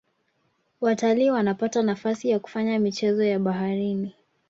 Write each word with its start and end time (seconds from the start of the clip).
watalii 0.81 1.29
wanapata 1.29 1.81
nafasi 1.83 2.29
ya 2.29 2.39
kufanya 2.39 2.79
michezo 2.79 3.23
ya 3.23 3.39
baharini 3.39 4.15